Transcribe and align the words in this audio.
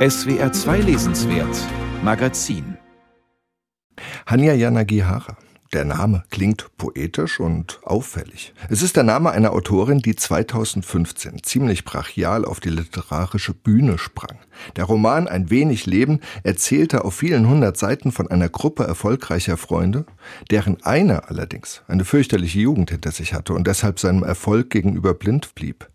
SWR 0.00 0.50
2 0.50 0.78
Lesenswert 0.78 1.54
Magazin 2.02 2.78
Hanya 4.26 4.54
Yanagihara. 4.54 5.36
Der 5.74 5.84
Name 5.84 6.24
klingt 6.30 6.74
poetisch 6.78 7.38
und 7.38 7.80
auffällig. 7.84 8.54
Es 8.70 8.80
ist 8.80 8.96
der 8.96 9.02
Name 9.02 9.30
einer 9.30 9.52
Autorin, 9.52 9.98
die 9.98 10.16
2015 10.16 11.42
ziemlich 11.42 11.84
brachial 11.84 12.46
auf 12.46 12.60
die 12.60 12.70
literarische 12.70 13.52
Bühne 13.52 13.98
sprang. 13.98 14.38
Der 14.76 14.84
Roman 14.84 15.28
Ein 15.28 15.50
wenig 15.50 15.84
Leben 15.84 16.20
erzählte 16.44 17.04
auf 17.04 17.16
vielen 17.16 17.46
hundert 17.46 17.76
Seiten 17.76 18.10
von 18.10 18.26
einer 18.30 18.48
Gruppe 18.48 18.84
erfolgreicher 18.84 19.58
Freunde, 19.58 20.06
deren 20.50 20.82
einer 20.82 21.28
allerdings 21.28 21.82
eine 21.88 22.06
fürchterliche 22.06 22.60
Jugend 22.60 22.90
hinter 22.90 23.10
sich 23.10 23.34
hatte 23.34 23.52
und 23.52 23.66
deshalb 23.66 24.00
seinem 24.00 24.22
Erfolg 24.22 24.70
gegenüber 24.70 25.12
blind 25.12 25.54
blieb. 25.54 25.90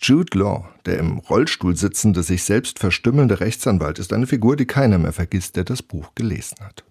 Jude 0.00 0.38
Law, 0.38 0.68
der 0.86 0.98
im 0.98 1.18
Rollstuhl 1.18 1.76
sitzende, 1.76 2.22
sich 2.22 2.44
selbst 2.44 2.78
verstümmelnde 2.78 3.40
Rechtsanwalt, 3.40 3.98
ist 3.98 4.12
eine 4.12 4.26
Figur, 4.26 4.56
die 4.56 4.66
keiner 4.66 4.98
mehr 4.98 5.12
vergisst, 5.12 5.56
der 5.56 5.64
das 5.64 5.82
Buch 5.82 6.14
gelesen 6.14 6.58
hat. 6.60 6.84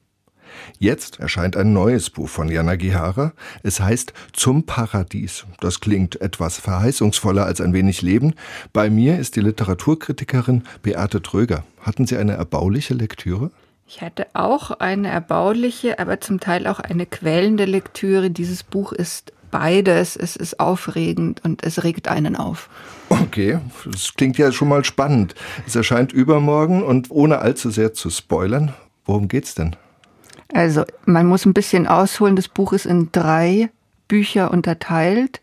Jetzt 0.80 1.20
erscheint 1.20 1.56
ein 1.56 1.74
neues 1.74 2.10
Buch 2.10 2.30
von 2.30 2.50
Jana 2.50 2.76
Gihara. 2.76 3.34
Es 3.64 3.80
heißt 3.80 4.14
Zum 4.34 4.66
Paradies. 4.66 5.46
Das 5.60 5.80
klingt 5.80 6.22
etwas 6.22 6.58
verheißungsvoller 6.58 7.46
als 7.46 7.62
ein 7.62 7.74
wenig 7.74 8.02
Leben. 8.02 8.34
Bei 8.74 8.90
mir 8.90 9.20
ist 9.20 9.36
die 9.36 9.42
Literaturkritikerin 9.42 10.64
Beate 10.82 11.22
Tröger. 11.22 11.64
Hatten 11.82 12.06
Sie 12.06 12.18
eine 12.18 12.34
erbauliche 12.34 12.94
Lektüre? 12.94 13.52
Ich 13.88 14.02
hatte 14.02 14.28
auch 14.34 14.72
eine 14.72 15.10
erbauliche, 15.10 16.00
aber 16.00 16.22
zum 16.22 16.40
Teil 16.40 16.68
auch 16.68 16.80
eine 16.80 17.06
quälende 17.06 17.66
Lektüre. 17.66 18.32
Dieses 18.32 18.64
Buch 18.64 18.94
ist 18.94 19.34
beides. 19.52 20.16
Es 20.16 20.36
ist 20.36 20.60
aufregend 20.60 21.42
und 21.44 21.64
es 21.64 21.84
regt 21.84 22.08
einen 22.08 22.36
auf. 22.36 22.70
Okay, 23.10 23.60
das 23.86 24.14
klingt 24.16 24.38
ja 24.38 24.52
schon 24.52 24.70
mal 24.70 24.86
spannend. 24.86 25.36
Es 25.68 25.76
erscheint 25.76 26.14
übermorgen 26.14 26.82
und 26.82 27.12
ohne 27.12 27.40
allzu 27.40 27.70
sehr 27.70 27.94
zu 27.94 28.10
spoilern, 28.10 28.74
worum 29.06 29.28
geht's 29.28 29.54
denn? 29.54 29.76
Also 30.54 30.86
man 31.06 31.28
muss 31.28 31.46
ein 31.46 31.54
bisschen 31.54 31.88
ausholen. 31.88 32.36
Das 32.36 32.48
Buch 32.48 32.74
ist 32.74 32.86
in 32.86 33.10
drei 33.12 33.70
Bücher 34.08 34.52
unterteilt. 34.52 35.42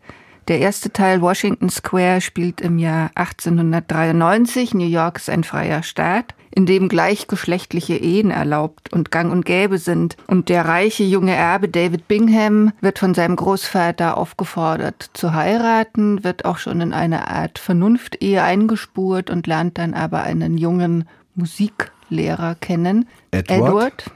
Der 0.49 0.57
erste 0.57 0.91
Teil, 0.91 1.21
Washington 1.21 1.69
Square, 1.69 2.21
spielt 2.21 2.59
im 2.59 2.79
Jahr 2.79 3.11
1893. 3.13 4.73
New 4.73 4.87
York 4.87 5.17
ist 5.17 5.29
ein 5.29 5.43
freier 5.43 5.83
Staat, 5.83 6.33
in 6.49 6.65
dem 6.65 6.89
gleichgeschlechtliche 6.89 7.95
Ehen 7.95 8.31
erlaubt 8.31 8.91
und 8.91 9.11
gang 9.11 9.31
und 9.31 9.45
gäbe 9.45 9.77
sind. 9.77 10.17
Und 10.25 10.49
der 10.49 10.65
reiche 10.65 11.03
junge 11.03 11.35
Erbe 11.35 11.69
David 11.69 12.07
Bingham 12.07 12.71
wird 12.81 12.97
von 12.97 13.13
seinem 13.13 13.35
Großvater 13.35 14.17
aufgefordert 14.17 15.11
zu 15.13 15.35
heiraten, 15.35 16.23
wird 16.23 16.45
auch 16.45 16.57
schon 16.57 16.81
in 16.81 16.93
eine 16.93 17.27
Art 17.27 17.59
Vernunftehe 17.59 18.41
eingespurt 18.41 19.29
und 19.29 19.45
lernt 19.45 19.77
dann 19.77 19.93
aber 19.93 20.23
einen 20.23 20.57
jungen 20.57 21.07
Musiklehrer 21.35 22.55
kennen. 22.55 23.07
Edward. 23.29 23.51
Edward 23.51 24.11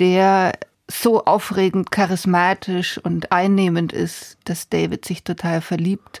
der 0.00 0.52
so 0.90 1.24
aufregend, 1.24 1.90
charismatisch 1.90 2.98
und 2.98 3.32
einnehmend 3.32 3.92
ist, 3.92 4.38
dass 4.44 4.68
David 4.68 5.04
sich 5.04 5.24
total 5.24 5.60
verliebt 5.60 6.20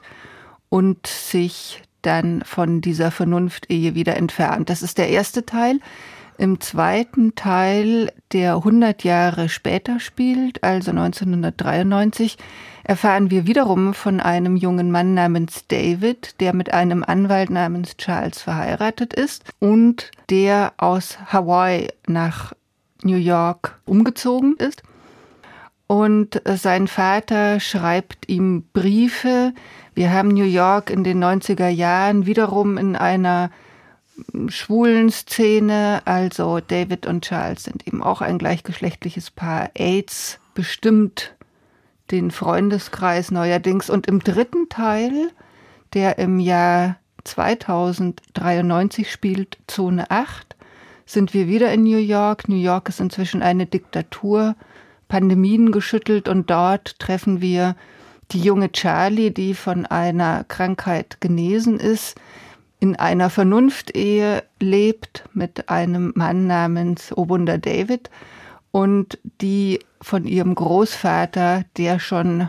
und 0.68 1.06
sich 1.06 1.82
dann 2.02 2.42
von 2.44 2.80
dieser 2.80 3.10
Vernunft-Ehe 3.10 3.94
wieder 3.94 4.16
entfernt. 4.16 4.70
Das 4.70 4.82
ist 4.82 4.98
der 4.98 5.10
erste 5.10 5.44
Teil. 5.44 5.80
Im 6.38 6.58
zweiten 6.58 7.34
Teil, 7.34 8.10
der 8.32 8.54
100 8.54 9.04
Jahre 9.04 9.50
später 9.50 10.00
spielt, 10.00 10.64
also 10.64 10.90
1993, 10.90 12.38
erfahren 12.82 13.30
wir 13.30 13.46
wiederum 13.46 13.92
von 13.92 14.20
einem 14.20 14.56
jungen 14.56 14.90
Mann 14.90 15.12
namens 15.12 15.66
David, 15.68 16.40
der 16.40 16.54
mit 16.54 16.72
einem 16.72 17.04
Anwalt 17.04 17.50
namens 17.50 17.98
Charles 17.98 18.40
verheiratet 18.40 19.12
ist 19.12 19.44
und 19.58 20.10
der 20.30 20.72
aus 20.78 21.18
Hawaii 21.26 21.88
nach 22.06 22.54
New 23.02 23.16
York 23.16 23.80
umgezogen 23.84 24.56
ist. 24.56 24.82
Und 25.86 26.40
sein 26.44 26.86
Vater 26.86 27.58
schreibt 27.58 28.28
ihm 28.28 28.62
Briefe. 28.72 29.52
Wir 29.94 30.12
haben 30.12 30.28
New 30.28 30.44
York 30.44 30.88
in 30.88 31.02
den 31.02 31.22
90er 31.22 31.68
Jahren 31.68 32.26
wiederum 32.26 32.78
in 32.78 32.94
einer 32.94 33.50
schwulen 34.48 35.10
Szene. 35.10 36.02
Also 36.04 36.60
David 36.60 37.06
und 37.06 37.24
Charles 37.24 37.64
sind 37.64 37.86
eben 37.88 38.02
auch 38.02 38.20
ein 38.20 38.38
gleichgeschlechtliches 38.38 39.32
Paar. 39.32 39.70
AIDS 39.74 40.38
bestimmt 40.54 41.34
den 42.10 42.30
Freundeskreis 42.30 43.30
neuerdings. 43.30 43.90
Und 43.90 44.06
im 44.06 44.20
dritten 44.20 44.68
Teil, 44.68 45.30
der 45.94 46.18
im 46.18 46.38
Jahr 46.38 46.96
2093 47.24 49.10
spielt, 49.10 49.58
Zone 49.66 50.10
8, 50.10 50.56
sind 51.12 51.34
wir 51.34 51.48
wieder 51.48 51.72
in 51.72 51.82
New 51.82 51.98
York. 51.98 52.48
New 52.48 52.56
York 52.56 52.88
ist 52.88 53.00
inzwischen 53.00 53.42
eine 53.42 53.66
Diktatur, 53.66 54.54
Pandemien 55.08 55.72
geschüttelt 55.72 56.28
und 56.28 56.50
dort 56.50 56.98
treffen 57.00 57.40
wir 57.40 57.74
die 58.30 58.40
junge 58.40 58.70
Charlie, 58.70 59.32
die 59.32 59.54
von 59.54 59.86
einer 59.86 60.44
Krankheit 60.44 61.20
genesen 61.20 61.80
ist, 61.80 62.14
in 62.78 62.94
einer 62.96 63.28
Vernunftehe 63.28 64.44
lebt 64.60 65.24
mit 65.34 65.68
einem 65.68 66.12
Mann 66.14 66.46
namens 66.46 67.12
Obunda 67.16 67.58
David 67.58 68.08
und 68.70 69.18
die 69.40 69.80
von 70.00 70.24
ihrem 70.24 70.54
Großvater, 70.54 71.64
der 71.76 71.98
schon 71.98 72.48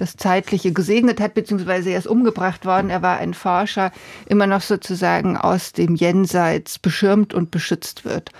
das 0.00 0.16
Zeitliche 0.16 0.72
gesegnet 0.72 1.20
hat, 1.20 1.34
beziehungsweise 1.34 1.90
er 1.90 1.98
ist 1.98 2.06
umgebracht 2.06 2.64
worden. 2.64 2.90
Er 2.90 3.02
war 3.02 3.18
ein 3.18 3.34
Forscher, 3.34 3.92
immer 4.26 4.46
noch 4.46 4.62
sozusagen 4.62 5.36
aus 5.36 5.72
dem 5.72 5.94
Jenseits 5.94 6.78
beschirmt 6.78 7.34
und 7.34 7.50
beschützt 7.50 8.04
wird. 8.04 8.32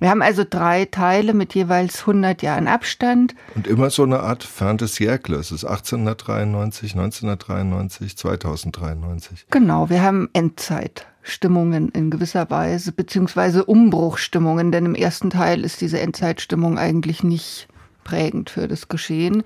Wir 0.00 0.08
haben 0.08 0.22
also 0.22 0.44
drei 0.48 0.86
Teile 0.86 1.34
mit 1.34 1.54
jeweils 1.54 2.00
100 2.00 2.40
Jahren 2.40 2.68
Abstand. 2.68 3.34
Und 3.54 3.66
immer 3.66 3.90
so 3.90 4.02
eine 4.02 4.20
Art 4.20 4.42
Fin 4.42 4.78
de 4.78 4.88
siècle. 4.88 5.36
Es 5.36 5.52
ist 5.52 5.64
1893, 5.64 6.92
1993, 6.92 8.16
2093. 8.16 9.46
Genau, 9.50 9.90
wir 9.90 10.02
haben 10.02 10.30
Endzeitstimmungen 10.32 11.90
in 11.90 12.10
gewisser 12.10 12.48
Weise, 12.48 12.92
beziehungsweise 12.92 13.66
Umbruchstimmungen, 13.66 14.72
denn 14.72 14.86
im 14.86 14.94
ersten 14.94 15.28
Teil 15.28 15.64
ist 15.64 15.82
diese 15.82 16.00
Endzeitstimmung 16.00 16.78
eigentlich 16.78 17.22
nicht 17.22 17.68
prägend 18.02 18.48
für 18.48 18.68
das 18.68 18.88
Geschehen 18.88 19.44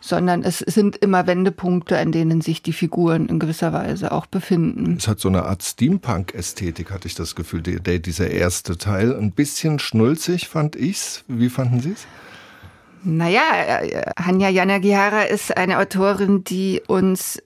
sondern 0.00 0.42
es 0.42 0.58
sind 0.58 0.96
immer 0.96 1.26
Wendepunkte, 1.26 1.98
an 1.98 2.12
denen 2.12 2.40
sich 2.40 2.62
die 2.62 2.72
Figuren 2.72 3.26
in 3.26 3.38
gewisser 3.38 3.72
Weise 3.72 4.12
auch 4.12 4.26
befinden. 4.26 4.96
Es 4.98 5.06
hat 5.06 5.20
so 5.20 5.28
eine 5.28 5.44
Art 5.44 5.62
Steampunk-Ästhetik, 5.62 6.90
hatte 6.90 7.06
ich 7.06 7.14
das 7.14 7.34
Gefühl, 7.34 7.62
der, 7.62 7.80
der, 7.80 7.98
dieser 7.98 8.30
erste 8.30 8.78
Teil. 8.78 9.14
Ein 9.16 9.32
bisschen 9.32 9.78
schnulzig 9.78 10.48
fand 10.48 10.74
ich's. 10.74 11.24
Wie 11.28 11.50
fanden 11.50 11.80
Sie 11.80 11.92
es? 11.92 12.06
Naja, 13.02 13.42
Hanya 14.18 14.48
Yanagihara 14.48 15.22
ist 15.22 15.56
eine 15.56 15.78
Autorin, 15.78 16.44
die 16.44 16.82
uns 16.86 17.42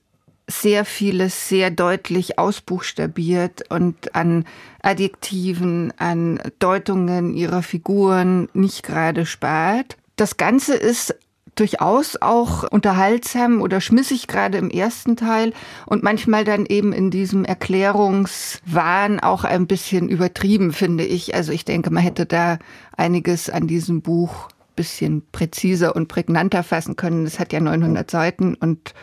sehr 0.46 0.84
vieles 0.84 1.48
sehr 1.48 1.70
deutlich 1.70 2.38
ausbuchstabiert 2.38 3.70
und 3.70 4.14
an 4.14 4.44
Adjektiven, 4.82 5.92
an 5.96 6.40
Deutungen 6.58 7.34
ihrer 7.34 7.62
Figuren 7.62 8.48
nicht 8.52 8.82
gerade 8.82 9.26
spart. 9.26 9.96
Das 10.16 10.36
Ganze 10.36 10.74
ist 10.74 11.16
durchaus 11.54 12.16
auch 12.20 12.64
unterhaltsam 12.64 13.60
oder 13.60 13.80
schmissig, 13.80 14.26
gerade 14.26 14.58
im 14.58 14.70
ersten 14.70 15.16
Teil 15.16 15.52
und 15.86 16.02
manchmal 16.02 16.44
dann 16.44 16.66
eben 16.66 16.92
in 16.92 17.10
diesem 17.10 17.44
Erklärungswahn 17.44 19.20
auch 19.20 19.44
ein 19.44 19.66
bisschen 19.66 20.08
übertrieben, 20.08 20.72
finde 20.72 21.04
ich. 21.04 21.34
Also 21.34 21.52
ich 21.52 21.64
denke, 21.64 21.90
man 21.90 22.02
hätte 22.02 22.26
da 22.26 22.58
einiges 22.96 23.50
an 23.50 23.66
diesem 23.66 24.02
Buch 24.02 24.48
bisschen 24.76 25.22
präziser 25.30 25.94
und 25.94 26.08
prägnanter 26.08 26.62
fassen 26.62 26.96
können. 26.96 27.26
Es 27.26 27.38
hat 27.38 27.52
ja 27.52 27.60
900 27.60 28.10
Seiten 28.10 28.54
und 28.54 28.94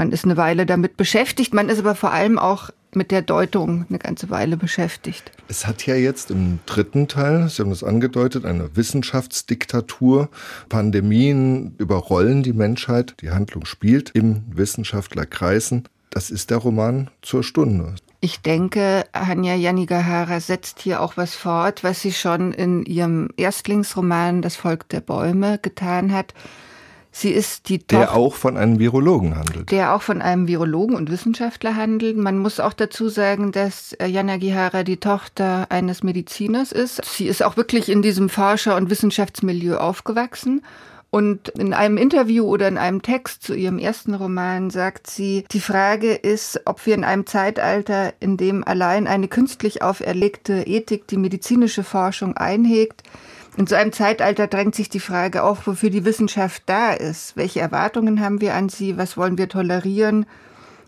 man 0.00 0.12
ist 0.12 0.24
eine 0.24 0.38
Weile 0.38 0.64
damit 0.64 0.96
beschäftigt. 0.96 1.52
Man 1.52 1.68
ist 1.68 1.78
aber 1.78 1.94
vor 1.94 2.10
allem 2.10 2.38
auch 2.38 2.70
mit 2.94 3.10
der 3.10 3.20
Deutung 3.20 3.84
eine 3.90 3.98
ganze 3.98 4.30
Weile 4.30 4.56
beschäftigt. 4.56 5.30
Es 5.46 5.66
hat 5.66 5.84
ja 5.84 5.94
jetzt 5.94 6.30
im 6.30 6.58
dritten 6.64 7.06
Teil, 7.06 7.50
Sie 7.50 7.60
haben 7.60 7.68
das 7.68 7.84
angedeutet, 7.84 8.46
eine 8.46 8.74
Wissenschaftsdiktatur. 8.74 10.30
Pandemien 10.70 11.74
überrollen 11.76 12.42
die 12.42 12.54
Menschheit. 12.54 13.14
Die 13.20 13.28
Handlung 13.28 13.66
spielt 13.66 14.08
im 14.14 14.42
Wissenschaftlerkreisen. 14.48 15.86
Das 16.08 16.30
ist 16.30 16.48
der 16.48 16.56
Roman 16.56 17.10
zur 17.20 17.44
Stunde. 17.44 17.94
Ich 18.22 18.40
denke, 18.40 19.04
Hanya 19.14 19.54
Yanigahara 19.54 20.40
setzt 20.40 20.80
hier 20.80 21.02
auch 21.02 21.18
was 21.18 21.34
fort, 21.34 21.84
was 21.84 22.00
sie 22.00 22.12
schon 22.12 22.54
in 22.54 22.86
ihrem 22.86 23.28
Erstlingsroman 23.36 24.40
Das 24.40 24.56
Volk 24.56 24.88
der 24.88 25.02
Bäume 25.02 25.58
getan 25.60 26.14
hat. 26.14 26.32
Sie 27.12 27.30
ist 27.30 27.68
die 27.68 27.78
Tochter, 27.78 27.98
Der 27.98 28.14
auch 28.14 28.34
von 28.34 28.56
einem 28.56 28.78
Virologen 28.78 29.36
handelt. 29.36 29.70
Der 29.70 29.94
auch 29.94 30.02
von 30.02 30.22
einem 30.22 30.46
Virologen 30.46 30.94
und 30.94 31.10
Wissenschaftler 31.10 31.74
handelt. 31.74 32.16
Man 32.16 32.38
muss 32.38 32.60
auch 32.60 32.72
dazu 32.72 33.08
sagen, 33.08 33.50
dass 33.52 33.92
äh, 33.94 34.06
Jana 34.06 34.36
Gihara 34.36 34.84
die 34.84 34.98
Tochter 34.98 35.66
eines 35.70 36.02
Mediziners 36.02 36.72
ist. 36.72 37.04
Sie 37.04 37.26
ist 37.26 37.42
auch 37.42 37.56
wirklich 37.56 37.88
in 37.88 38.02
diesem 38.02 38.28
Forscher- 38.28 38.76
und 38.76 38.90
Wissenschaftsmilieu 38.90 39.76
aufgewachsen 39.78 40.62
Und 41.10 41.48
in 41.48 41.74
einem 41.74 41.96
Interview 41.96 42.44
oder 42.44 42.68
in 42.68 42.78
einem 42.78 43.02
Text 43.02 43.42
zu 43.42 43.54
ihrem 43.54 43.78
ersten 43.80 44.14
Roman 44.14 44.70
sagt 44.70 45.10
sie, 45.10 45.44
die 45.50 45.60
Frage 45.60 46.14
ist, 46.14 46.60
ob 46.66 46.86
wir 46.86 46.94
in 46.94 47.02
einem 47.02 47.26
Zeitalter, 47.26 48.12
in 48.20 48.36
dem 48.36 48.62
allein 48.62 49.08
eine 49.08 49.26
künstlich 49.26 49.82
auferlegte 49.82 50.62
Ethik 50.68 51.08
die 51.08 51.16
medizinische 51.16 51.82
Forschung 51.82 52.36
einhegt, 52.36 53.02
in 53.56 53.66
so 53.66 53.74
einem 53.74 53.92
Zeitalter 53.92 54.46
drängt 54.46 54.74
sich 54.74 54.88
die 54.88 55.00
Frage 55.00 55.42
auf, 55.42 55.66
wofür 55.66 55.90
die 55.90 56.04
Wissenschaft 56.04 56.62
da 56.66 56.92
ist. 56.92 57.36
Welche 57.36 57.60
Erwartungen 57.60 58.20
haben 58.20 58.40
wir 58.40 58.54
an 58.54 58.68
sie? 58.68 58.96
Was 58.96 59.16
wollen 59.16 59.38
wir 59.38 59.48
tolerieren? 59.48 60.26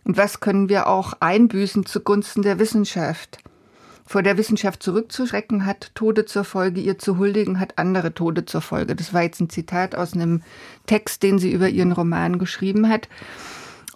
Und 0.05 0.17
was 0.17 0.41
können 0.41 0.69
wir 0.69 0.87
auch 0.87 1.15
einbüßen 1.21 1.87
zugunsten 1.87 2.43
der 2.43 2.59
Wissenschaft? 2.59 3.39
vor 4.13 4.23
der 4.23 4.37
Wissenschaft 4.37 4.83
zurückzuschrecken 4.83 5.65
hat 5.65 5.95
Tode 5.95 6.27
zur 6.27 6.45
Folge, 6.45 6.81
ihr 6.81 6.99
zu 6.99 7.19
huldigen 7.19 7.59
hat 7.59 7.79
andere 7.79 8.13
Tode 8.13 8.45
zur 8.45 8.61
Folge. 8.61 8.95
Das 8.95 9.15
war 9.15 9.23
jetzt 9.23 9.41
ein 9.41 9.49
Zitat 9.49 9.95
aus 9.95 10.13
einem 10.13 10.43
Text, 10.87 11.23
den 11.23 11.39
sie 11.39 11.51
über 11.51 11.69
ihren 11.69 11.93
Roman 11.93 12.39
geschrieben 12.39 12.89
hat. 12.89 13.09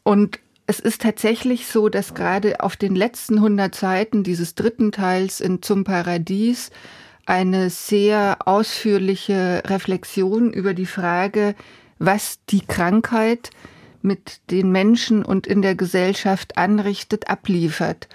Und 0.05 0.39
es 0.67 0.81
ist 0.81 1.03
tatsächlich 1.03 1.67
so, 1.67 1.89
dass 1.89 2.15
gerade 2.15 2.61
auf 2.61 2.77
den 2.77 2.97
letzten 2.97 3.37
100 3.37 3.75
Seiten 3.75 4.23
dieses 4.23 4.55
dritten 4.55 4.91
Teils 4.91 5.41
in 5.41 5.61
Zum 5.61 5.85
Paradies 5.85 6.71
eine 7.27 7.71
sehr 7.71 8.39
ausführliche 8.47 9.63
Reflexion 9.67 10.53
über 10.53 10.75
die 10.75 10.87
Frage, 10.87 11.55
was 11.99 12.39
die 12.49 12.65
Krankheit 12.65 13.51
mit 14.03 14.41
den 14.51 14.71
Menschen 14.71 15.25
und 15.25 15.47
in 15.47 15.63
der 15.63 15.75
Gesellschaft 15.75 16.57
anrichtet, 16.57 17.29
abliefert. 17.29 18.09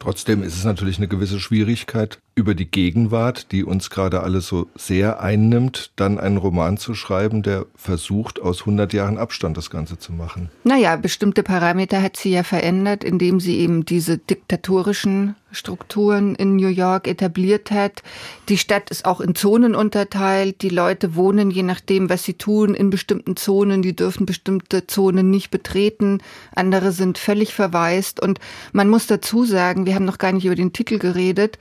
Trotzdem 0.00 0.42
ist 0.42 0.56
es 0.56 0.64
natürlich 0.64 0.98
eine 0.98 1.08
gewisse 1.08 1.40
Schwierigkeit, 1.40 2.18
über 2.36 2.54
die 2.54 2.68
Gegenwart, 2.68 3.52
die 3.52 3.64
uns 3.64 3.90
gerade 3.90 4.22
alle 4.22 4.40
so 4.40 4.68
sehr 4.74 5.20
einnimmt, 5.20 5.92
dann 5.96 6.18
einen 6.18 6.36
Roman 6.36 6.76
zu 6.76 6.94
schreiben, 6.94 7.42
der 7.42 7.66
versucht, 7.76 8.40
aus 8.42 8.60
100 8.60 8.92
Jahren 8.92 9.18
Abstand 9.18 9.56
das 9.56 9.70
Ganze 9.70 9.98
zu 9.98 10.12
machen. 10.12 10.50
Naja, 10.64 10.96
bestimmte 10.96 11.42
Parameter 11.44 12.02
hat 12.02 12.16
sie 12.16 12.30
ja 12.30 12.42
verändert, 12.42 13.04
indem 13.04 13.38
sie 13.38 13.58
eben 13.58 13.84
diese 13.84 14.18
diktatorischen 14.18 15.36
Strukturen 15.52 16.34
in 16.34 16.56
New 16.56 16.68
York 16.68 17.06
etabliert 17.06 17.70
hat. 17.70 18.02
Die 18.48 18.58
Stadt 18.58 18.90
ist 18.90 19.04
auch 19.04 19.20
in 19.20 19.36
Zonen 19.36 19.76
unterteilt. 19.76 20.62
Die 20.62 20.68
Leute 20.68 21.14
wohnen, 21.14 21.52
je 21.52 21.62
nachdem, 21.62 22.10
was 22.10 22.24
sie 22.24 22.34
tun, 22.34 22.74
in 22.74 22.90
bestimmten 22.90 23.36
Zonen. 23.36 23.80
Die 23.80 23.94
dürfen 23.94 24.26
bestimmte 24.26 24.88
Zonen 24.88 25.30
nicht 25.30 25.52
betreten. 25.52 26.18
Andere 26.56 26.90
sind 26.90 27.18
völlig 27.18 27.54
verwaist. 27.54 28.20
Und 28.20 28.40
man 28.72 28.88
muss 28.88 29.06
dazu 29.06 29.44
sagen, 29.44 29.86
wir 29.86 29.94
haben 29.94 30.04
noch 30.04 30.18
gar 30.18 30.32
nicht 30.32 30.44
über 30.44 30.56
den 30.56 30.72
Titel 30.72 30.98
geredet 30.98 31.58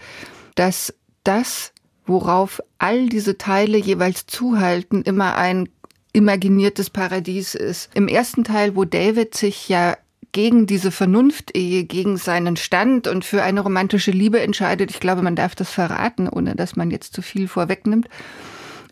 dass 0.56 0.94
das, 1.24 1.74
worauf 2.06 2.62
all 2.78 3.08
diese 3.08 3.38
Teile 3.38 3.78
jeweils 3.78 4.26
zuhalten, 4.26 5.04
immer 5.04 5.36
ein 5.36 5.70
imaginiertes 6.14 6.90
Paradies 6.90 7.56
ist. 7.56 7.90
Im 7.96 8.08
ersten 8.08 8.44
Teil, 8.44 8.76
wo 8.76 8.86
David 8.86 9.36
sich 9.36 9.68
ja 9.68 9.98
gegen 10.32 10.66
diese 10.66 10.92
Vernunftehe, 10.92 11.84
gegen 11.84 12.18
seinen 12.18 12.58
Stand 12.58 13.08
und 13.08 13.24
für 13.24 13.44
eine 13.44 13.62
romantische 13.62 14.12
Liebe 14.12 14.40
entscheidet. 14.40 14.92
Ich 14.92 15.00
glaube, 15.00 15.22
man 15.22 15.36
darf 15.36 15.56
das 15.56 15.70
verraten, 15.70 16.28
ohne 16.28 16.56
dass 16.56 16.76
man 16.76 16.92
jetzt 16.92 17.14
zu 17.14 17.22
viel 17.22 17.48
vorwegnimmt. 17.48 18.10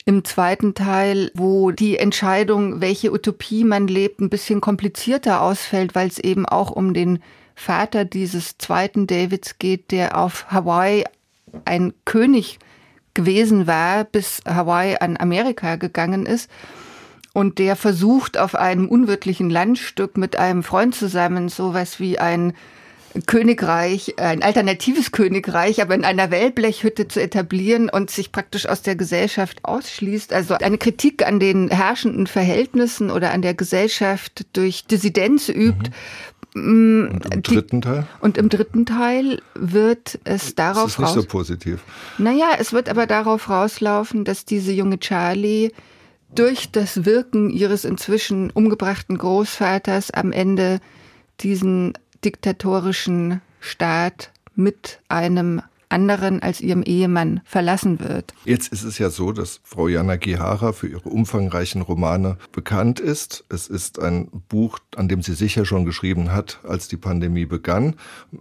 Im 0.05 0.23
zweiten 0.23 0.73
Teil, 0.73 1.31
wo 1.35 1.71
die 1.71 1.97
Entscheidung, 1.97 2.81
welche 2.81 3.11
Utopie 3.11 3.63
man 3.63 3.87
lebt, 3.87 4.19
ein 4.19 4.29
bisschen 4.29 4.61
komplizierter 4.61 5.41
ausfällt, 5.41 5.93
weil 5.93 6.07
es 6.07 6.17
eben 6.17 6.45
auch 6.45 6.71
um 6.71 6.93
den 6.93 7.19
Vater 7.55 8.05
dieses 8.05 8.57
zweiten 8.57 9.05
Davids 9.05 9.59
geht, 9.59 9.91
der 9.91 10.17
auf 10.17 10.51
Hawaii 10.51 11.03
ein 11.65 11.93
König 12.05 12.59
gewesen 13.13 13.67
war, 13.67 14.03
bis 14.05 14.41
Hawaii 14.45 14.97
an 14.99 15.17
Amerika 15.17 15.75
gegangen 15.75 16.25
ist 16.25 16.49
und 17.33 17.59
der 17.59 17.75
versucht 17.75 18.37
auf 18.37 18.55
einem 18.55 18.87
unwirtlichen 18.87 19.49
Landstück 19.49 20.17
mit 20.17 20.35
einem 20.35 20.63
Freund 20.63 20.95
zusammen 20.95 21.49
sowas 21.49 21.99
wie 21.99 22.19
ein 22.19 22.53
Königreich, 23.25 24.15
ein 24.19 24.41
alternatives 24.41 25.11
Königreich, 25.11 25.81
aber 25.81 25.95
in 25.95 26.05
einer 26.05 26.31
Wellblechhütte 26.31 27.09
zu 27.09 27.21
etablieren 27.21 27.89
und 27.89 28.09
sich 28.09 28.31
praktisch 28.31 28.67
aus 28.67 28.81
der 28.83 28.95
Gesellschaft 28.95 29.65
ausschließt. 29.65 30.31
Also 30.31 30.53
eine 30.55 30.77
Kritik 30.77 31.27
an 31.27 31.39
den 31.39 31.69
herrschenden 31.69 32.27
Verhältnissen 32.27 33.11
oder 33.11 33.31
an 33.31 33.41
der 33.41 33.53
Gesellschaft 33.53 34.45
durch 34.53 34.85
Dissidenz 34.85 35.49
übt, 35.49 35.89
mhm. 35.89 35.93
Und 36.53 37.21
im 37.31 37.43
dritten 37.43 37.81
Teil? 37.81 38.07
Und 38.19 38.37
im 38.37 38.49
dritten 38.49 38.85
Teil 38.85 39.41
wird 39.55 40.19
es 40.25 40.55
darauf 40.55 40.83
Das 40.83 40.91
ist 40.93 40.99
nicht 40.99 41.13
so 41.13 41.23
positiv. 41.23 41.83
Naja, 42.17 42.49
es 42.59 42.73
wird 42.73 42.89
aber 42.89 43.07
darauf 43.07 43.49
rauslaufen, 43.49 44.25
dass 44.25 44.43
diese 44.43 44.73
junge 44.73 44.99
Charlie 44.99 45.71
durch 46.35 46.71
das 46.71 47.05
Wirken 47.05 47.49
ihres 47.49 47.85
inzwischen 47.85 48.49
umgebrachten 48.51 49.17
Großvaters 49.17 50.11
am 50.11 50.31
Ende 50.31 50.79
diesen 51.39 51.93
diktatorischen 52.23 53.41
Staat 53.59 54.31
mit 54.55 54.99
einem 55.07 55.61
anderen 55.91 56.41
als 56.41 56.61
ihrem 56.61 56.83
Ehemann 56.83 57.41
verlassen 57.43 57.99
wird. 57.99 58.33
Jetzt 58.45 58.71
ist 58.71 58.83
es 58.83 58.97
ja 58.97 59.09
so, 59.09 59.31
dass 59.31 59.59
Frau 59.63 59.87
Jana 59.87 60.15
Gihara 60.15 60.71
für 60.71 60.87
ihre 60.87 61.09
umfangreichen 61.09 61.81
Romane 61.81 62.37
bekannt 62.51 62.99
ist. 62.99 63.45
Es 63.49 63.67
ist 63.67 63.99
ein 63.99 64.29
Buch, 64.49 64.79
an 64.95 65.07
dem 65.07 65.21
sie 65.21 65.33
sicher 65.33 65.65
schon 65.65 65.85
geschrieben 65.85 66.31
hat, 66.31 66.59
als 66.63 66.87
die 66.87 66.97
Pandemie 66.97 67.45
begann. 67.45 67.95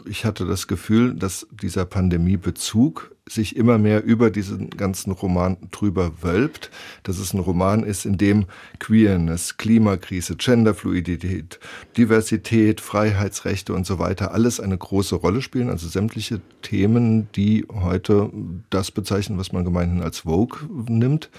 Ich 0.06 0.24
hatte 0.24 0.46
das 0.46 0.66
Gefühl, 0.66 1.14
dass 1.14 1.46
dieser 1.50 1.84
Pandemiebezug 1.84 3.14
sich 3.30 3.56
immer 3.56 3.78
mehr 3.78 4.04
über 4.04 4.30
diesen 4.30 4.70
ganzen 4.70 5.12
Roman 5.12 5.56
drüber 5.70 6.22
wölbt, 6.22 6.70
dass 7.04 7.18
es 7.18 7.32
ein 7.32 7.40
Roman 7.40 7.84
ist, 7.84 8.04
in 8.04 8.18
dem 8.18 8.46
Queerness, 8.78 9.56
Klimakrise, 9.56 10.36
Genderfluidität, 10.36 11.60
Diversität, 11.96 12.80
Freiheitsrechte 12.80 13.72
und 13.72 13.86
so 13.86 13.98
weiter 13.98 14.32
alles 14.34 14.58
eine 14.60 14.76
große 14.76 15.14
Rolle 15.14 15.42
spielen, 15.42 15.70
also 15.70 15.88
sämtliche 15.88 16.40
Themen, 16.62 17.28
die 17.36 17.66
heute 17.72 18.30
das 18.70 18.90
bezeichnen, 18.90 19.38
was 19.38 19.52
man 19.52 19.64
gemeinhin 19.64 20.02
als 20.02 20.20
Vogue 20.20 20.58
nimmt. 20.88 21.30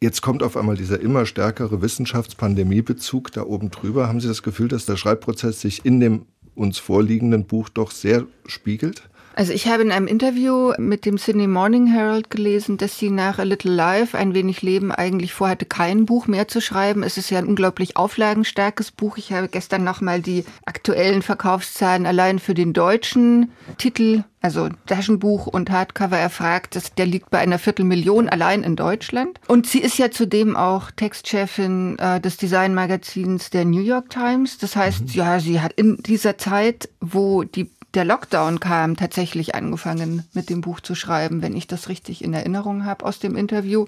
Jetzt 0.00 0.22
kommt 0.22 0.42
auf 0.42 0.56
einmal 0.56 0.76
dieser 0.76 1.00
immer 1.00 1.24
stärkere 1.24 1.80
Wissenschaftspandemiebezug 1.80 3.32
da 3.32 3.42
oben 3.42 3.70
drüber. 3.70 4.08
Haben 4.08 4.20
Sie 4.20 4.28
das 4.28 4.42
Gefühl, 4.42 4.68
dass 4.68 4.86
der 4.86 4.96
Schreibprozess 4.96 5.60
sich 5.60 5.84
in 5.84 6.00
dem 6.00 6.26
uns 6.54 6.78
vorliegenden 6.78 7.46
Buch 7.46 7.68
doch 7.68 7.90
sehr 7.90 8.26
spiegelt? 8.46 9.08
Also 9.36 9.52
ich 9.52 9.66
habe 9.66 9.82
in 9.82 9.90
einem 9.90 10.06
Interview 10.06 10.72
mit 10.78 11.04
dem 11.04 11.18
Sydney 11.18 11.48
Morning 11.48 11.88
Herald 11.88 12.30
gelesen, 12.30 12.76
dass 12.76 12.98
sie 12.98 13.10
nach 13.10 13.40
A 13.40 13.42
Little 13.42 13.72
Life, 13.72 14.16
ein 14.16 14.32
wenig 14.32 14.62
Leben, 14.62 14.92
eigentlich 14.92 15.32
vorhatte, 15.32 15.66
kein 15.66 16.06
Buch 16.06 16.28
mehr 16.28 16.46
zu 16.46 16.60
schreiben. 16.60 17.02
Es 17.02 17.18
ist 17.18 17.30
ja 17.30 17.38
ein 17.38 17.46
unglaublich 17.46 17.96
auflagenstarkes 17.96 18.92
Buch. 18.92 19.16
Ich 19.16 19.32
habe 19.32 19.48
gestern 19.48 19.82
nochmal 19.82 20.20
die 20.20 20.44
aktuellen 20.66 21.22
Verkaufszahlen 21.22 22.06
allein 22.06 22.38
für 22.38 22.54
den 22.54 22.72
deutschen 22.72 23.50
Titel, 23.76 24.22
also 24.40 24.68
Taschenbuch 24.86 25.48
und 25.48 25.70
Hardcover 25.70 26.18
erfragt. 26.18 26.76
Das, 26.76 26.94
der 26.94 27.06
liegt 27.06 27.30
bei 27.30 27.38
einer 27.38 27.58
Viertelmillion 27.58 28.28
allein 28.28 28.62
in 28.62 28.76
Deutschland. 28.76 29.40
Und 29.48 29.66
sie 29.66 29.80
ist 29.80 29.98
ja 29.98 30.12
zudem 30.12 30.56
auch 30.56 30.92
Textchefin 30.92 31.98
äh, 31.98 32.20
des 32.20 32.36
Designmagazins 32.36 33.50
der 33.50 33.64
New 33.64 33.82
York 33.82 34.10
Times. 34.10 34.58
Das 34.58 34.76
heißt, 34.76 35.00
mhm. 35.00 35.12
ja, 35.12 35.40
sie 35.40 35.60
hat 35.60 35.72
in 35.72 35.96
dieser 35.96 36.38
Zeit, 36.38 36.88
wo 37.00 37.42
die 37.42 37.70
der 37.94 38.04
Lockdown 38.04 38.60
kam, 38.60 38.96
tatsächlich 38.96 39.54
angefangen 39.54 40.24
mit 40.32 40.50
dem 40.50 40.60
Buch 40.60 40.80
zu 40.80 40.94
schreiben, 40.94 41.42
wenn 41.42 41.56
ich 41.56 41.66
das 41.66 41.88
richtig 41.88 42.22
in 42.24 42.34
Erinnerung 42.34 42.84
habe 42.84 43.04
aus 43.04 43.18
dem 43.18 43.36
Interview. 43.36 43.86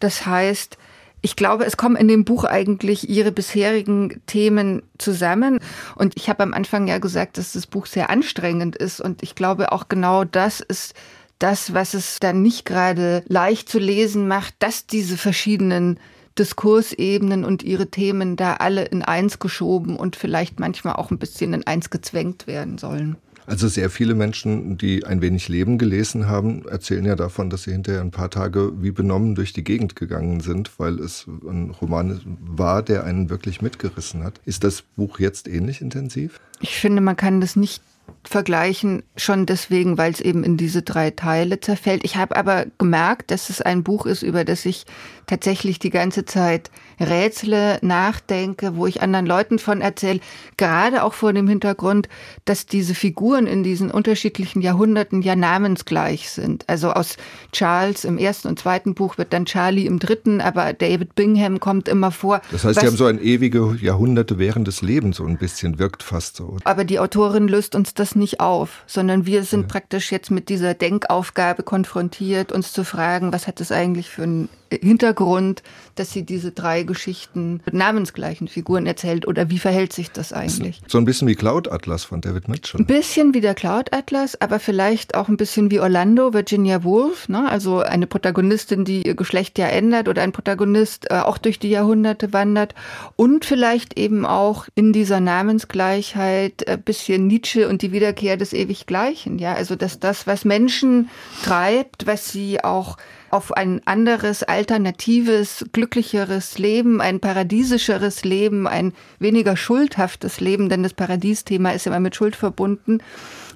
Das 0.00 0.26
heißt, 0.26 0.78
ich 1.22 1.36
glaube, 1.36 1.64
es 1.64 1.76
kommen 1.76 1.96
in 1.96 2.08
dem 2.08 2.24
Buch 2.24 2.44
eigentlich 2.44 3.08
ihre 3.08 3.30
bisherigen 3.30 4.20
Themen 4.26 4.82
zusammen. 4.98 5.60
Und 5.94 6.16
ich 6.16 6.28
habe 6.28 6.42
am 6.42 6.52
Anfang 6.52 6.88
ja 6.88 6.98
gesagt, 6.98 7.38
dass 7.38 7.52
das 7.52 7.68
Buch 7.68 7.86
sehr 7.86 8.10
anstrengend 8.10 8.74
ist. 8.76 9.00
Und 9.00 9.22
ich 9.22 9.36
glaube 9.36 9.70
auch 9.70 9.88
genau 9.88 10.24
das 10.24 10.60
ist 10.60 10.94
das, 11.38 11.74
was 11.74 11.94
es 11.94 12.18
dann 12.20 12.42
nicht 12.42 12.64
gerade 12.64 13.22
leicht 13.28 13.68
zu 13.68 13.78
lesen 13.78 14.26
macht, 14.26 14.54
dass 14.58 14.86
diese 14.86 15.16
verschiedenen 15.16 15.98
Diskursebenen 16.38 17.44
und 17.44 17.62
ihre 17.62 17.88
Themen 17.88 18.36
da 18.36 18.54
alle 18.54 18.84
in 18.84 19.02
eins 19.02 19.38
geschoben 19.38 19.96
und 19.96 20.16
vielleicht 20.16 20.60
manchmal 20.60 20.94
auch 20.94 21.10
ein 21.10 21.18
bisschen 21.18 21.52
in 21.52 21.66
eins 21.66 21.90
gezwängt 21.90 22.46
werden 22.46 22.78
sollen. 22.78 23.16
Also 23.46 23.68
sehr 23.68 23.90
viele 23.90 24.14
Menschen, 24.14 24.78
die 24.78 25.04
ein 25.04 25.20
wenig 25.20 25.48
Leben 25.48 25.78
gelesen 25.78 26.28
haben, 26.28 26.66
erzählen 26.68 27.04
ja 27.04 27.16
davon, 27.16 27.50
dass 27.50 27.64
sie 27.64 27.72
hinterher 27.72 28.00
ein 28.00 28.10
paar 28.10 28.30
Tage 28.30 28.72
wie 28.80 28.90
benommen 28.90 29.34
durch 29.34 29.52
die 29.52 29.64
Gegend 29.64 29.96
gegangen 29.96 30.40
sind, 30.40 30.78
weil 30.78 30.98
es 31.00 31.26
ein 31.26 31.70
Roman 31.70 32.20
war, 32.40 32.82
der 32.82 33.04
einen 33.04 33.30
wirklich 33.30 33.62
mitgerissen 33.62 34.22
hat. 34.22 34.40
Ist 34.44 34.64
das 34.64 34.82
Buch 34.82 35.18
jetzt 35.18 35.48
ähnlich 35.48 35.80
intensiv? 35.80 36.40
Ich 36.60 36.76
finde, 36.76 37.00
man 37.00 37.16
kann 37.16 37.40
das 37.40 37.56
nicht 37.56 37.82
vergleichen, 38.24 39.02
schon 39.16 39.46
deswegen, 39.46 39.98
weil 39.98 40.12
es 40.12 40.20
eben 40.20 40.44
in 40.44 40.56
diese 40.56 40.82
drei 40.82 41.10
Teile 41.10 41.60
zerfällt. 41.60 42.04
Ich 42.04 42.16
habe 42.16 42.36
aber 42.36 42.66
gemerkt, 42.78 43.30
dass 43.30 43.50
es 43.50 43.60
ein 43.60 43.82
Buch 43.82 44.06
ist, 44.06 44.22
über 44.22 44.44
das 44.44 44.64
ich 44.64 44.84
tatsächlich 45.26 45.78
die 45.78 45.90
ganze 45.90 46.24
Zeit 46.24 46.70
rätsle, 47.00 47.78
nachdenke, 47.82 48.76
wo 48.76 48.86
ich 48.86 49.02
anderen 49.02 49.26
Leuten 49.26 49.58
von 49.58 49.80
erzähle, 49.80 50.20
gerade 50.56 51.04
auch 51.04 51.14
vor 51.14 51.32
dem 51.32 51.48
Hintergrund, 51.48 52.08
dass 52.44 52.66
diese 52.66 52.94
Figuren 52.94 53.46
in 53.46 53.62
diesen 53.62 53.90
unterschiedlichen 53.90 54.60
Jahrhunderten 54.60 55.22
ja 55.22 55.36
namensgleich 55.36 56.30
sind. 56.30 56.68
Also 56.68 56.90
aus 56.90 57.16
Charles 57.52 58.04
im 58.04 58.18
ersten 58.18 58.48
und 58.48 58.58
zweiten 58.58 58.94
Buch 58.94 59.16
wird 59.18 59.32
dann 59.32 59.46
Charlie 59.46 59.86
im 59.86 59.98
dritten, 59.98 60.40
aber 60.40 60.72
David 60.72 61.14
Bingham 61.14 61.60
kommt 61.60 61.88
immer 61.88 62.10
vor. 62.10 62.42
Das 62.50 62.64
heißt, 62.64 62.80
sie 62.80 62.86
haben 62.86 62.96
so 62.96 63.06
ein 63.06 63.22
ewige 63.22 63.76
Jahrhunderte 63.80 64.38
während 64.38 64.66
des 64.68 64.82
Lebens 64.82 65.16
so 65.16 65.24
ein 65.24 65.38
bisschen, 65.38 65.78
wirkt 65.78 66.02
fast 66.02 66.36
so. 66.36 66.56
Aber 66.64 66.84
die 66.84 66.98
Autorin 66.98 67.48
löst 67.48 67.74
uns 67.74 67.94
das 67.94 68.01
nicht 68.14 68.40
auf, 68.40 68.82
sondern 68.86 69.26
wir 69.26 69.44
sind 69.44 69.62
ja. 69.62 69.68
praktisch 69.68 70.12
jetzt 70.12 70.30
mit 70.30 70.48
dieser 70.48 70.74
Denkaufgabe 70.74 71.62
konfrontiert, 71.62 72.52
uns 72.52 72.72
zu 72.72 72.84
fragen, 72.84 73.32
was 73.32 73.46
hat 73.46 73.60
es 73.60 73.72
eigentlich 73.72 74.08
für 74.08 74.24
einen 74.24 74.48
Hintergrund, 74.80 75.62
dass 75.94 76.12
sie 76.12 76.24
diese 76.24 76.52
drei 76.52 76.82
Geschichten 76.82 77.60
mit 77.64 77.74
namensgleichen 77.74 78.48
Figuren 78.48 78.86
erzählt 78.86 79.26
oder 79.26 79.50
wie 79.50 79.58
verhält 79.58 79.92
sich 79.92 80.10
das 80.10 80.32
eigentlich? 80.32 80.80
So 80.86 80.98
ein 80.98 81.04
bisschen 81.04 81.28
wie 81.28 81.34
Cloud 81.34 81.70
Atlas 81.70 82.04
von 82.04 82.20
David 82.20 82.48
Mitchell. 82.48 82.80
Ein 82.80 82.86
bisschen 82.86 83.34
wie 83.34 83.40
der 83.40 83.54
Cloud 83.54 83.92
Atlas, 83.92 84.40
aber 84.40 84.58
vielleicht 84.58 85.14
auch 85.14 85.28
ein 85.28 85.36
bisschen 85.36 85.70
wie 85.70 85.80
Orlando, 85.80 86.32
Virginia 86.32 86.84
Woolf, 86.84 87.28
ne? 87.28 87.48
also 87.48 87.80
eine 87.80 88.06
Protagonistin, 88.06 88.84
die 88.84 89.06
ihr 89.06 89.14
Geschlecht 89.14 89.58
ja 89.58 89.66
ändert 89.66 90.08
oder 90.08 90.22
ein 90.22 90.32
Protagonist 90.32 91.10
äh, 91.10 91.18
auch 91.18 91.38
durch 91.38 91.58
die 91.58 91.70
Jahrhunderte 91.70 92.32
wandert 92.32 92.74
und 93.16 93.44
vielleicht 93.44 93.98
eben 93.98 94.24
auch 94.24 94.66
in 94.74 94.92
dieser 94.92 95.20
Namensgleichheit 95.20 96.68
ein 96.68 96.82
bisschen 96.82 97.26
Nietzsche 97.26 97.68
und 97.68 97.82
die 97.82 97.92
Wiederkehr 97.92 98.36
des 98.36 98.52
Ewiggleichen, 98.52 99.38
ja, 99.38 99.54
also 99.54 99.76
dass 99.76 100.00
das, 100.00 100.26
was 100.26 100.44
Menschen 100.44 101.10
treibt, 101.42 102.06
was 102.06 102.30
sie 102.30 102.62
auch 102.62 102.96
auf 103.32 103.50
ein 103.52 103.80
anderes, 103.86 104.42
alternatives, 104.42 105.64
glücklicheres 105.72 106.58
Leben, 106.58 107.00
ein 107.00 107.18
paradiesischeres 107.18 108.24
Leben, 108.24 108.68
ein 108.68 108.92
weniger 109.18 109.56
schuldhaftes 109.56 110.40
Leben, 110.40 110.68
denn 110.68 110.82
das 110.82 110.92
Paradiesthema 110.92 111.70
ist 111.70 111.86
immer 111.86 111.98
mit 111.98 112.14
Schuld 112.14 112.36
verbunden, 112.36 112.98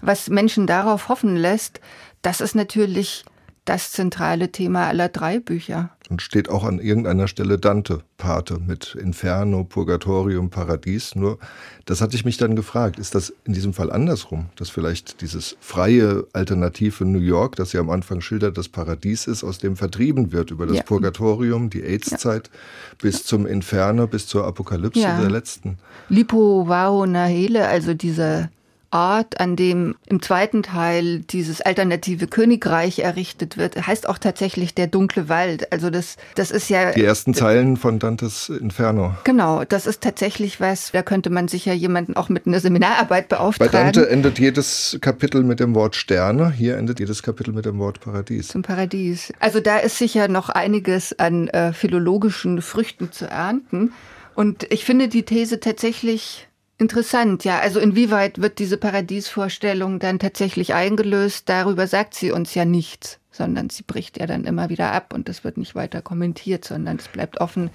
was 0.01 0.31
Menschen 0.31 0.67
darauf 0.67 1.11
hoffen 1.11 1.37
lässt, 1.37 1.81
das 2.23 2.41
ist 2.41 2.55
natürlich 2.55 3.25
das 3.67 3.91
zentrale 3.91 4.51
Thema 4.53 4.87
aller 4.87 5.09
drei 5.09 5.41
Bücher. 5.41 5.91
Und 6.09 6.23
steht 6.23 6.49
auch 6.49 6.63
an 6.63 6.79
irgendeiner 6.79 7.27
Stelle 7.27 7.59
Dante, 7.59 7.99
Pate, 8.17 8.61
mit 8.65 8.95
Inferno, 8.95 9.65
Purgatorium, 9.65 10.51
Paradies. 10.51 11.17
Nur, 11.17 11.39
das 11.85 12.01
hatte 12.01 12.15
ich 12.15 12.25
mich 12.25 12.37
dann 12.37 12.55
gefragt, 12.55 12.99
ist 13.01 13.17
das 13.17 13.35
in 13.45 13.53
diesem 13.53 13.75
Fall 13.75 13.91
andersrum? 13.91 14.47
Dass 14.55 14.71
vielleicht 14.71 15.21
dieses 15.21 15.57
freie, 15.61 16.25
alternative 16.33 17.05
New 17.05 17.19
York, 17.19 17.57
das 17.57 17.73
ja 17.73 17.81
am 17.81 17.91
Anfang 17.91 18.21
schildert, 18.21 18.57
das 18.57 18.69
Paradies 18.69 19.27
ist, 19.27 19.43
aus 19.43 19.59
dem 19.59 19.77
vertrieben 19.77 20.31
wird 20.31 20.53
über 20.53 20.67
das 20.67 20.77
ja. 20.77 20.83
Purgatorium, 20.85 21.69
die 21.69 21.83
AIDS-Zeit, 21.83 22.51
ja. 22.53 22.97
bis 23.03 23.25
zum 23.25 23.45
Inferno, 23.45 24.07
bis 24.07 24.29
zur 24.29 24.47
Apokalypse 24.47 25.01
ja. 25.01 25.21
der 25.21 25.31
letzten. 25.31 25.79
Lipo 26.09 26.69
Vao 26.69 27.05
Nahele, 27.05 27.67
also 27.67 27.95
dieser 27.95 28.49
Ort, 28.91 29.41
an 29.41 29.57
dem 29.57 29.97
im 30.07 30.23
zweiten 30.23 30.63
Teil 30.63 31.21
dieses 31.21 31.61
alternative 31.61 32.27
Königreich 32.27 33.01
errichtet 33.01 33.57
wird, 33.57 33.87
heißt 33.87 34.09
auch 34.09 34.19
tatsächlich 34.19 34.75
der 34.75 34.87
dunkle 34.87 35.29
Wald. 35.29 35.73
Also 35.73 35.91
das, 35.91 36.17
das 36.35 36.51
ist 36.51 36.69
ja. 36.69 36.93
Die 36.93 37.05
ersten 37.05 37.35
Zeilen 37.35 37.77
von 37.77 37.99
Dantes 37.99 38.49
Inferno. 38.49 39.15
Genau, 39.25 39.65
das 39.65 39.87
ist 39.87 40.03
tatsächlich 40.03 40.61
was, 40.61 40.93
da 40.93 41.03
könnte 41.03 41.31
man 41.31 41.49
sicher 41.49 41.73
jemanden 41.73 42.17
auch 42.17 42.29
mit 42.29 42.47
einer 42.47 42.61
Seminararbeit 42.61 43.29
beauftragen. 43.29 43.73
Bei 43.73 43.79
Dante 43.79 44.09
endet 44.09 44.39
jedes 44.39 44.99
Kapitel 45.01 45.43
mit 45.43 45.61
dem 45.61 45.75
Wort 45.75 45.97
Sterne, 45.97 46.51
hier 46.51 46.77
endet 46.77 47.01
jedes 47.01 47.23
Kapitel 47.23 47.53
mit 47.53 47.65
dem 47.67 47.79
Wort 47.79 48.01
Paradies. 48.01 48.49
Zum 48.49 48.63
Paradies. 48.63 49.33
Also 49.41 49.61
da 49.61 49.79
ist 49.79 49.99
sicher 49.99 50.29
noch 50.29 50.49
einiges 50.49 51.19
an 51.19 51.49
äh, 51.49 51.73
philologischen 51.73 52.63
Früchten 52.63 53.13
zu 53.13 53.27
ernten. 53.27 53.93
Und 54.35 54.71
ich 54.71 54.85
finde 54.85 55.09
die 55.09 55.25
These 55.25 55.61
tatsächlich 55.61 56.47
Interessant, 56.79 57.45
ja. 57.45 57.59
Also 57.59 57.81
inwieweit 57.81 58.41
wird 58.41 58.59
diese 58.59 58.77
Paradiesvorstellung 58.77 59.99
dann 59.99 60.19
tatsächlich 60.19 60.75
eingelöst? 60.75 61.49
Darüber 61.49 61.87
sagt 61.87 62.15
sie 62.15 62.31
uns 62.31 62.55
ja 62.55 62.67
nichts, 62.67 63.19
sondern 63.31 63.71
sie 63.71 63.83
bricht 63.83 64.19
ja 64.19 64.27
dann 64.27 64.45
immer 64.45 64.69
wieder 64.69 64.93
ab 64.93 65.15
und 65.15 65.29
das 65.29 65.43
wird 65.43 65.57
nicht 65.57 65.75
weiter 65.75 66.03
kommentiert, 66.03 66.65
sondern 66.65 66.97
es 66.97 67.09
bleibt 67.09 67.41
offen, 67.41 67.71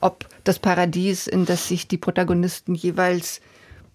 ob 0.00 0.26
das 0.44 0.58
Paradies, 0.58 1.26
in 1.26 1.46
das 1.46 1.68
sich 1.68 1.88
die 1.88 1.96
Protagonisten 1.96 2.74
jeweils 2.74 3.40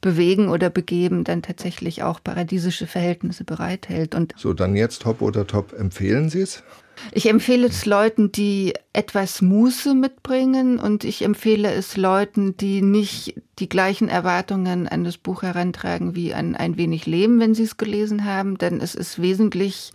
bewegen 0.01 0.49
oder 0.49 0.71
begeben, 0.71 1.23
dann 1.23 1.43
tatsächlich 1.43 2.01
auch 2.01 2.23
paradiesische 2.23 2.87
Verhältnisse 2.87 3.43
bereithält. 3.43 4.15
Und 4.15 4.33
so, 4.35 4.53
dann 4.53 4.75
jetzt 4.75 5.03
Top 5.03 5.21
oder 5.21 5.45
Top, 5.45 5.73
empfehlen 5.73 6.29
Sie 6.29 6.41
es? 6.41 6.63
Ich 7.11 7.27
empfehle 7.27 7.67
es 7.67 7.85
Leuten, 7.85 8.31
die 8.31 8.73
etwas 8.93 9.41
Muße 9.41 9.93
mitbringen 9.93 10.79
und 10.79 11.03
ich 11.03 11.23
empfehle 11.23 11.71
es 11.71 11.97
Leuten, 11.97 12.57
die 12.57 12.81
nicht 12.81 13.35
die 13.59 13.69
gleichen 13.69 14.09
Erwartungen 14.09 14.87
an 14.87 15.03
das 15.03 15.17
Buch 15.17 15.43
herantragen 15.43 16.15
wie 16.15 16.33
an 16.33 16.55
ein 16.55 16.77
wenig 16.77 17.05
Leben, 17.05 17.39
wenn 17.39 17.55
sie 17.55 17.63
es 17.63 17.77
gelesen 17.77 18.25
haben, 18.25 18.57
denn 18.57 18.81
es 18.81 18.95
ist 18.95 19.21
wesentlich 19.21 19.91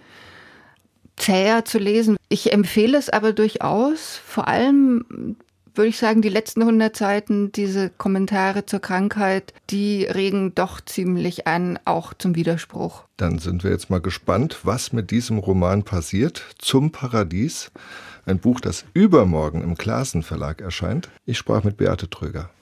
zäher 1.16 1.64
zu 1.64 1.78
lesen. 1.78 2.16
Ich 2.28 2.52
empfehle 2.52 2.98
es 2.98 3.08
aber 3.08 3.32
durchaus, 3.32 4.20
vor 4.24 4.48
allem 4.48 5.36
würde 5.76 5.88
ich 5.88 5.98
sagen, 5.98 6.22
die 6.22 6.28
letzten 6.28 6.62
100 6.62 6.96
Seiten, 6.96 7.52
diese 7.52 7.90
Kommentare 7.90 8.66
zur 8.66 8.80
Krankheit, 8.80 9.52
die 9.70 10.04
regen 10.04 10.54
doch 10.54 10.80
ziemlich 10.80 11.46
an, 11.46 11.78
auch 11.84 12.14
zum 12.14 12.34
Widerspruch. 12.34 13.04
Dann 13.16 13.38
sind 13.38 13.64
wir 13.64 13.70
jetzt 13.70 13.90
mal 13.90 14.00
gespannt, 14.00 14.60
was 14.64 14.92
mit 14.92 15.10
diesem 15.10 15.38
Roman 15.38 15.82
passiert. 15.82 16.42
Zum 16.58 16.92
Paradies. 16.92 17.70
Ein 18.26 18.38
Buch, 18.38 18.60
das 18.60 18.84
übermorgen 18.94 19.62
im 19.62 19.76
Klassen 19.76 20.22
Verlag 20.22 20.60
erscheint. 20.60 21.10
Ich 21.26 21.38
sprach 21.38 21.62
mit 21.62 21.76
Beate 21.76 22.08
Tröger. 22.08 22.50